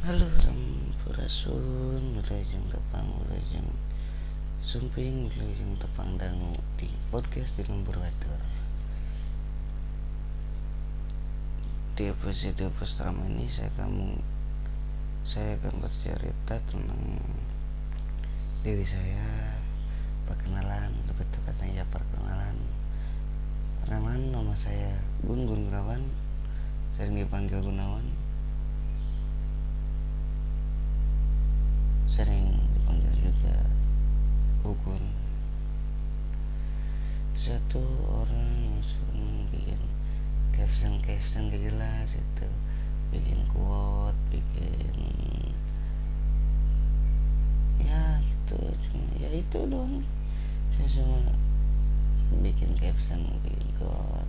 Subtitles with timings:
[0.00, 0.32] Halo.
[0.32, 3.68] Sampurasun Wilajeng Tepang Wilajeng
[4.64, 8.40] Sumping Wilajeng Tepang Dangu Di podcast di Lembur Watur
[12.00, 14.16] Di episode pertama ini saya kamu
[15.28, 17.20] Saya akan bercerita tentang
[18.64, 19.52] Diri saya
[20.24, 22.56] Perkenalan Lebih tepatnya ya perkenalan.
[23.84, 24.96] Nama nama saya
[25.28, 26.08] Gun Gun Gunawan
[26.96, 28.19] Sering dipanggil Gunawan
[32.20, 33.56] sering dipanggil juga
[34.60, 35.00] Ugun
[37.32, 37.80] satu
[38.12, 39.80] orang yang sering bikin
[40.52, 42.48] caption caption gak jelas itu.
[43.08, 44.92] Bikin quote bikin
[47.80, 50.04] ya gitu cuma ya itu dong
[50.76, 51.24] saya cuma
[52.44, 54.28] bikin caption bikin quote.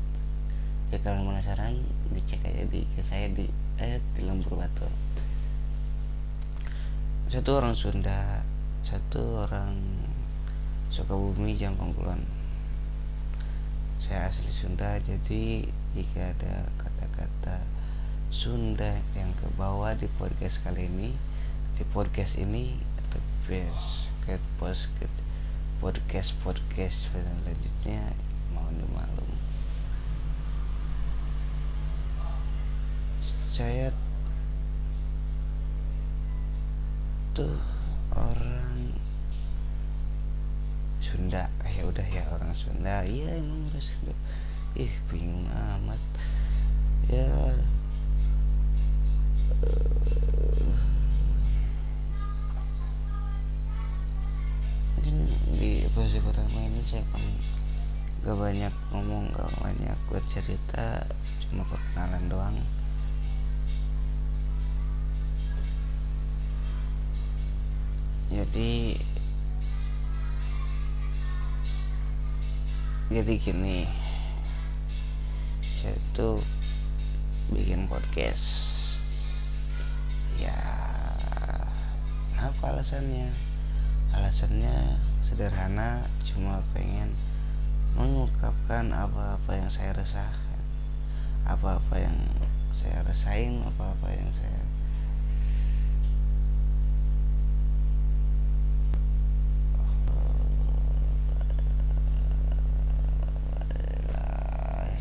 [0.95, 1.75] Ya kalau penasaran
[2.15, 3.51] dicek aja di saya di
[3.83, 4.87] eh di lembur batu
[7.31, 8.43] satu orang Sunda
[8.83, 9.79] satu orang
[10.91, 12.27] Sukabumi Jampang Kulon.
[14.03, 15.63] Saya asli Sunda jadi
[15.95, 17.63] jika ada kata-kata
[18.35, 21.15] Sunda yang ke bawah di podcast kali ini
[21.79, 24.11] di podcast ini atau podcast
[24.59, 24.91] podcast
[25.79, 28.11] podcast podcast selanjutnya
[28.51, 29.31] mau dimaklum.
[33.55, 33.95] Saya
[37.31, 37.55] tuh
[38.11, 38.91] orang
[40.99, 41.47] Sunda.
[41.63, 43.03] Ya udah ya orang Sunda.
[43.07, 44.15] Iya emang Sunda.
[44.75, 46.01] Ih bingung amat.
[47.07, 47.27] Ya.
[54.95, 55.15] Mungkin
[55.55, 57.23] di episode pertama ini saya akan
[58.21, 61.09] gak banyak ngomong gak banyak buat cerita
[61.41, 62.57] cuma perkenalan doang
[68.31, 68.95] jadi
[73.11, 73.83] jadi gini.
[75.83, 76.39] Saya tuh
[77.51, 78.71] bikin podcast.
[80.39, 80.55] Ya
[82.39, 83.35] apa alasannya?
[84.15, 84.95] Alasannya
[85.27, 87.11] sederhana cuma pengen
[87.99, 90.63] mengungkapkan apa-apa yang saya resahkan
[91.43, 92.15] apa-apa yang
[92.71, 94.61] saya rasain apa-apa yang saya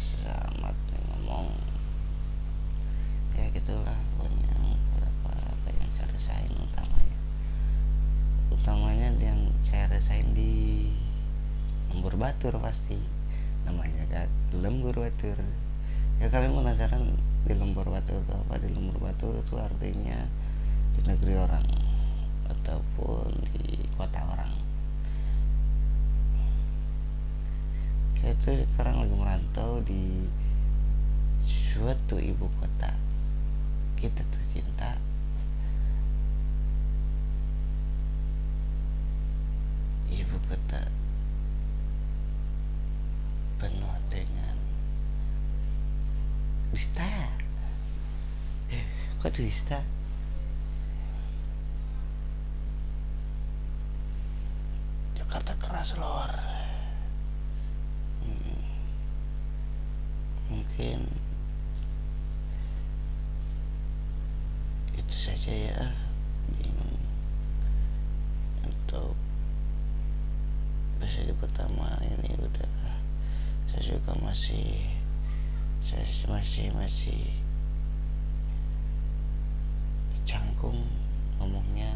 [0.01, 1.53] selamat ngomong
[3.51, 4.55] gitulah pokoknya
[5.03, 7.19] apa apa yang saya rasain utamanya.
[8.55, 10.87] Utamanya yang saya rasain di
[11.91, 12.95] lembur batur pasti
[13.67, 15.35] namanya kan lembur batur.
[16.23, 18.55] Ya kalian penasaran di lembur batur itu apa?
[18.63, 20.31] Di lembur batur itu artinya
[20.95, 21.67] di negeri orang
[22.47, 24.53] ataupun di kota orang.
[28.21, 30.29] Saya tuh sekarang lagi merantau di
[31.43, 33.10] suatu ibu kota
[34.01, 34.97] kita tuh cinta.
[40.09, 40.89] Ibu kota
[43.61, 44.57] penuh dengan
[46.73, 47.29] dusta.
[49.21, 49.85] Kok dusta?
[55.13, 56.33] Jakarta keras lor.
[58.25, 58.65] Hmm.
[60.49, 61.20] mungkin
[71.11, 72.71] episode pertama ini udah.
[73.67, 74.87] Saya juga masih
[75.83, 77.35] saya masih masih
[80.23, 80.87] canggung
[81.43, 81.91] ngomongnya.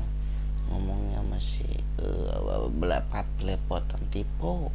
[0.67, 4.75] Ngomongnya masih uh, belepat belepotan tipe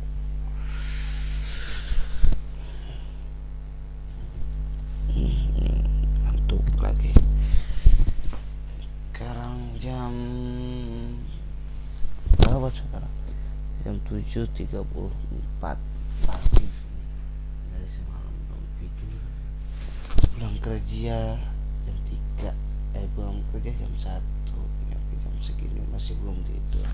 [14.40, 15.60] 7.34
[16.24, 16.66] pagi
[17.76, 19.20] dari semalam belum tidur.
[20.32, 21.36] Pulang kerja
[21.84, 21.98] jam
[22.40, 22.48] 3
[22.96, 24.16] eh pulang kerja jam 1
[24.88, 26.88] nyampe jam segini masih belum tidur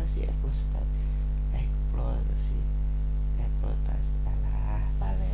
[0.00, 0.84] así explotar,
[1.52, 2.58] explotar, así,
[3.40, 5.28] explotar hasta la alfa de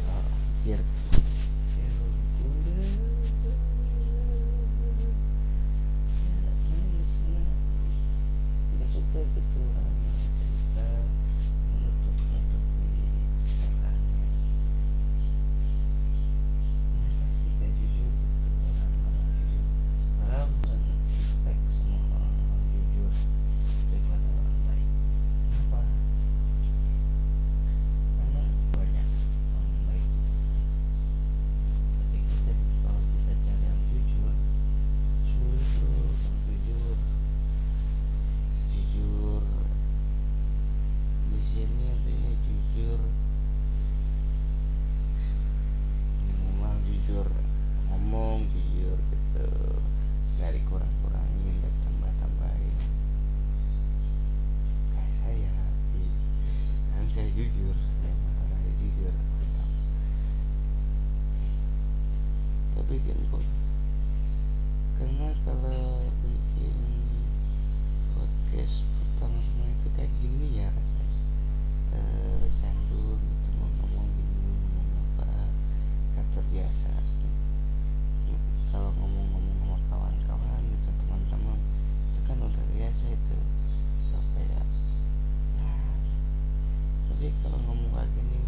[87.45, 88.39] kalau ngomong kayak gini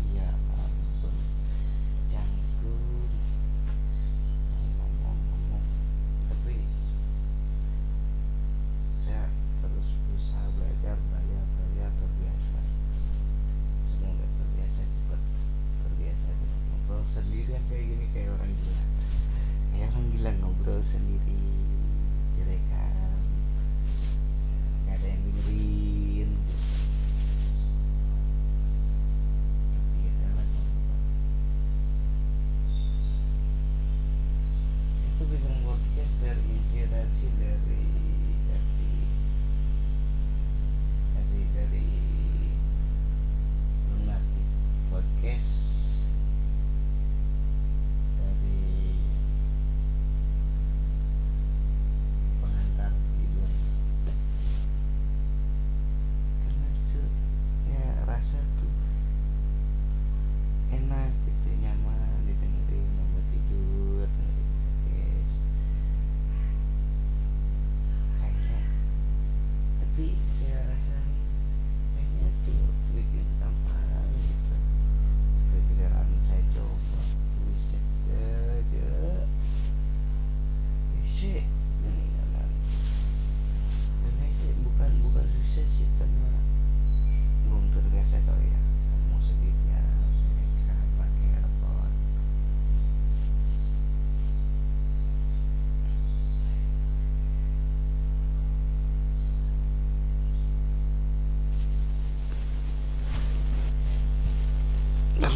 [37.10, 37.89] unfortunately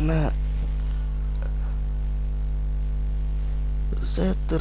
[0.04, 0.28] karena
[4.04, 4.61] saya ter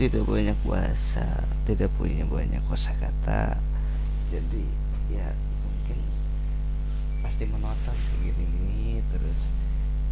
[0.00, 3.60] tidak banyak bahasa tidak punya banyak kosakata.
[4.32, 4.64] Jadi
[5.12, 5.28] ya
[5.60, 6.00] mungkin
[7.20, 9.40] pasti menonton begini ini terus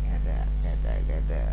[0.05, 1.45] gak ada gak ada gak ada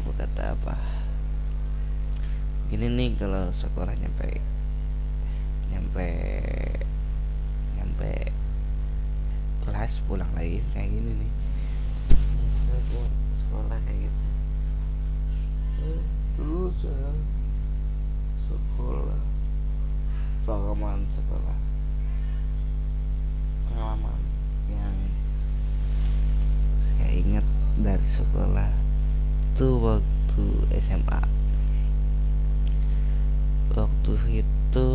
[0.00, 0.80] aku berkata apa?
[2.72, 4.40] Gini nih kalau sekolah nyampe
[5.68, 6.08] nyampe
[7.76, 8.32] nyampe
[9.68, 11.32] kelas pulang lagi kayak gini nih.
[13.44, 14.24] Sekolah kayak gitu.
[16.40, 16.78] Terus
[18.48, 19.20] sekolah
[20.48, 21.58] pengalaman sekolah.
[23.68, 24.20] Pengalaman
[24.72, 24.96] yang
[26.88, 27.44] saya ingat
[27.84, 28.89] dari sekolah
[29.60, 30.44] itu waktu
[30.88, 31.20] SMA
[33.76, 34.88] waktu itu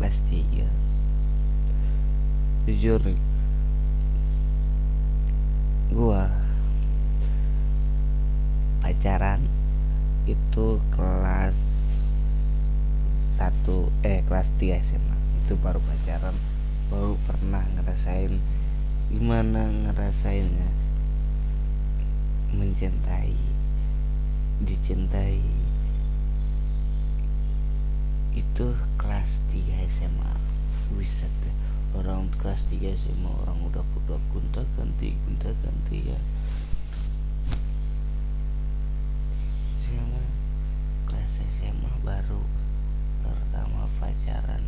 [0.00, 0.64] kelas 3
[2.64, 3.04] jujur
[5.92, 6.32] gua
[8.80, 9.44] pacaran
[10.24, 11.60] itu kelas
[13.36, 16.32] satu eh kelas 3 SMA itu baru pacaran
[16.88, 18.40] baru pernah ngerasain
[19.12, 20.79] gimana ngerasainnya
[22.80, 23.36] mencintai
[24.64, 25.36] dicintai.
[28.32, 30.32] Itu kelas 3 SMA
[31.20, 31.54] deh
[31.92, 36.20] orang kelas 3 SMA orang udah udah gunta ganti gunta ganti ya
[39.84, 40.24] SMA
[41.04, 42.40] kelas SMA baru
[43.20, 44.64] pertama pacaran.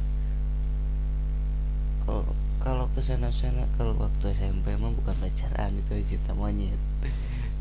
[2.05, 2.29] Kalau
[2.61, 6.77] kalau ke sana sana kalau waktu SMP emang bukan pacaran itu cinta monyet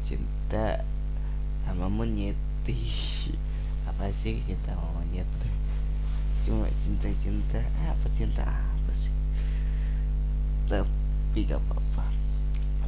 [0.05, 0.81] cinta
[1.65, 2.37] sama monyet.
[3.89, 5.27] Apa sih cinta sama monyet?
[6.41, 9.13] Cuma cinta-cinta apa cinta apa sih?
[10.69, 12.05] Tapi gak apa-apa.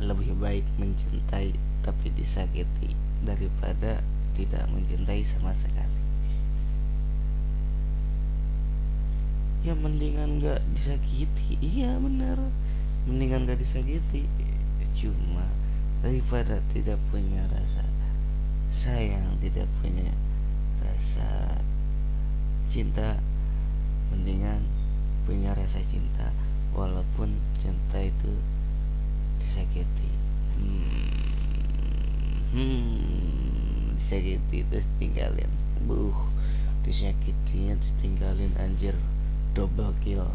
[0.02, 1.54] Lebih baik mencintai
[1.84, 2.96] tapi disakiti
[3.28, 4.00] daripada
[4.34, 6.02] tidak mencintai sama sekali.
[9.64, 11.56] Ya mendingan gak disakiti.
[11.62, 12.40] Iya benar.
[13.08, 14.26] Mendingan gak disakiti.
[14.98, 15.46] Cuma
[16.04, 17.88] daripada tidak punya rasa
[18.76, 20.12] sayang tidak punya
[20.84, 21.58] rasa
[22.68, 23.16] cinta
[24.12, 24.62] mendingan
[25.24, 26.30] punya rasa cinta.
[26.76, 28.34] Walaupun cinta itu
[29.40, 30.10] disakiti.
[30.58, 31.24] Hmm,
[32.54, 35.52] hmm disakiti terus tinggalin.
[35.88, 36.18] Buh
[36.84, 38.96] disakitinya ditinggalin anjir.
[39.54, 40.28] Double kill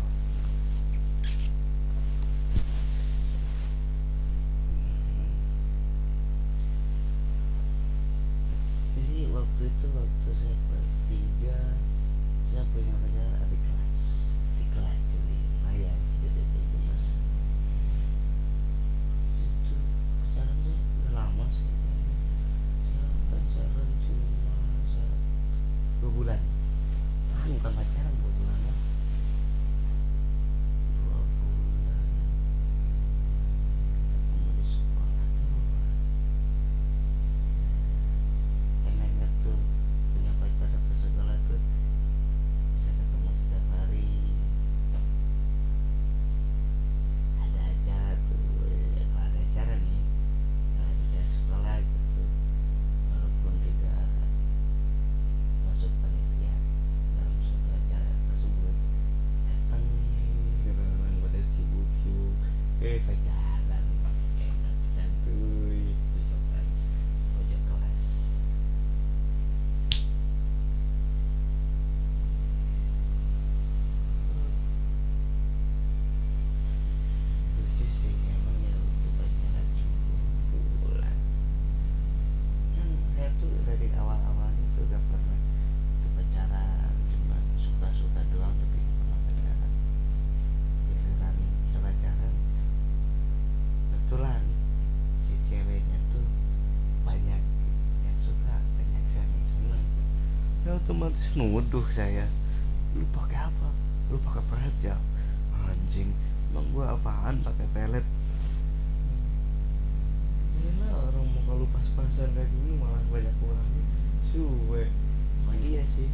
[101.36, 102.24] nuduh saya.
[102.96, 103.68] Lu pakai apa?
[104.08, 104.96] Lu pakai pelet ya
[105.68, 106.10] anjing.
[106.50, 107.44] Emang gua apaan?
[107.44, 108.04] Pakai pelet.
[110.58, 113.84] Gila orang mau kalau pas-pasan kayak gini malah banyak kurangnya
[114.32, 114.82] Suwe.
[115.44, 116.08] Emang iya sih.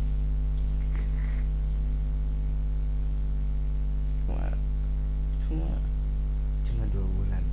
[4.27, 4.53] Cuma
[5.47, 5.71] Cuma
[6.67, 7.45] Cuma dua bulan.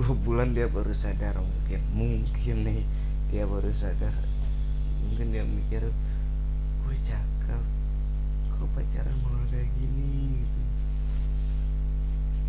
[0.00, 1.80] Dua bulan dia baru sadar mungkin.
[1.92, 2.80] Mungkin nih
[3.30, 4.14] Dia baru sadar.
[5.06, 5.92] Mungkin dia mikir
[6.90, 7.62] Gue cakep.
[8.58, 10.60] Kok pacaran malah kayak gini gitu.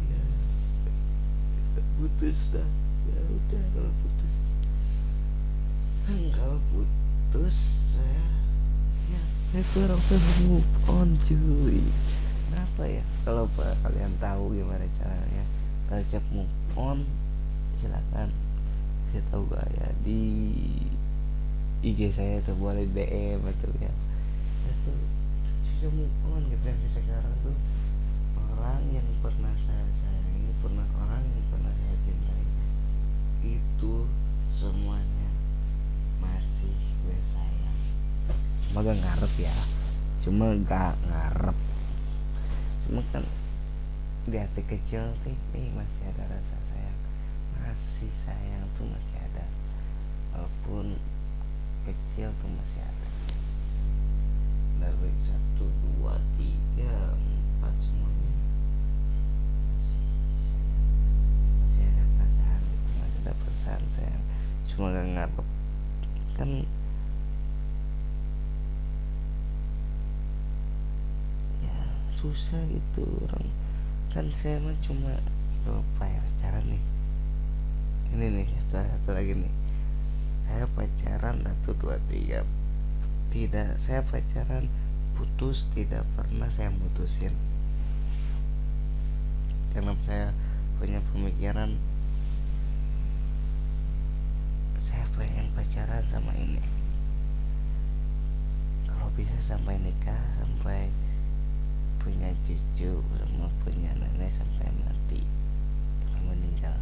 [0.10, 0.24] Ya.
[2.01, 2.69] Putus dah.
[3.05, 4.33] Ya udah kalau putus.
[6.10, 7.57] Kan kalau putus
[7.93, 8.25] saya
[9.13, 9.21] ya
[9.53, 11.86] saya tuh orang tuh move on cuy.
[12.50, 13.05] Kenapa ya?
[13.21, 15.45] Kalau kalian tahu gimana caranya
[16.10, 17.05] cek move on
[17.77, 18.33] silakan.
[19.13, 20.24] Saya tahu gak ya di
[21.86, 23.93] IG saya tuh boleh DM atau ya
[25.81, 27.57] bisa move on gitu ya sekarang tuh.
[28.38, 32.45] Orang yang pernah saya sayangi pernah orang yang pernah saya cintai
[33.41, 34.05] itu
[34.53, 35.29] semuanya
[36.21, 36.69] masih
[37.01, 37.79] gue sayang.
[38.69, 39.55] Cuma gak ngarep ya.
[40.21, 41.57] Cuma gak ngarep.
[42.85, 43.25] Cuma kan
[44.29, 47.00] di hati kecil nih, nih masih ada rasa sayang.
[47.57, 49.50] Masih sayang tuh masih ada.
[50.29, 50.93] Walaupun
[51.89, 53.00] kecil tuh masih ada
[54.81, 55.13] benar baik.
[55.21, 58.33] Satu dua tiga empat semuanya.
[61.61, 64.17] Masih ada perasaan masih ada perasaan saya.
[64.73, 65.47] cuma gak ngarep.
[66.33, 66.65] Kan
[71.61, 71.77] ya
[72.17, 73.45] susah gitu orang.
[74.09, 75.13] Kan saya mah cuma
[75.69, 76.83] apa ya pacaran nih.
[78.17, 79.53] Ini nih satu, satu lagi nih.
[80.50, 82.41] Saya pacaran satu dua tiga
[83.31, 84.67] tidak saya pacaran
[85.15, 87.31] putus tidak pernah saya mutusin.
[89.71, 90.35] Karena saya
[90.75, 91.79] punya pemikiran
[94.83, 96.59] saya pengen pacaran sama ini.
[98.83, 100.91] Kalau bisa sampai nikah sampai
[102.03, 105.21] punya cucu sama punya nenek sampai mati
[106.01, 106.75] sampai meninggal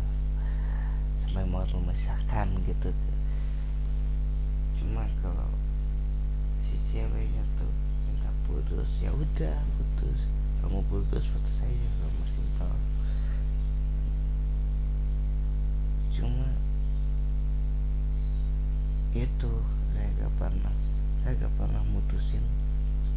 [1.22, 2.90] sampai mau memisahkan gitu.
[4.80, 5.52] Cuma kalau
[6.90, 7.72] ceweknya tuh
[8.10, 10.20] minta putus ya udah putus.
[10.60, 12.72] Kamu putus putus saja kamu simpel
[16.20, 16.52] cuma
[19.16, 19.54] itu
[19.96, 20.74] saya gak pernah
[21.24, 22.44] saya gak pernah mutusin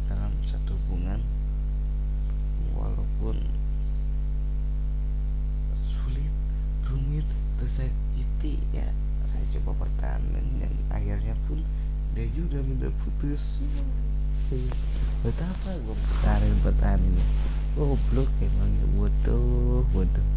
[0.07, 1.19] dalam satu hubungan.
[2.73, 3.37] Walaupun
[5.83, 6.33] sulit
[6.87, 7.27] rumit
[7.59, 8.87] tersakiti ya
[9.29, 11.61] saya coba pertahanan dan akhirnya pun
[12.33, 13.61] dia juga minta putus.
[15.21, 17.15] Betapa gue pertahanin pertahanin
[17.77, 20.27] goblok emangnya bodoh bodoh.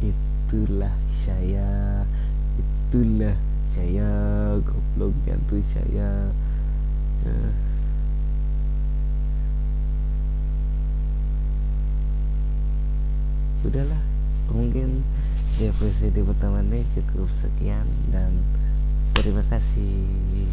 [0.00, 0.96] Itulah
[1.28, 2.08] saya
[2.56, 3.36] itulah
[3.76, 4.08] saya
[4.64, 6.32] gobloknya tuh saya.
[7.28, 7.52] Uh.
[13.62, 14.02] udahlah
[14.50, 15.06] mungkin
[15.60, 18.32] episode pertama ini cukup sekian dan
[19.12, 20.48] terima kasih